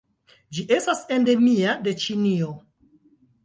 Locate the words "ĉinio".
2.07-2.51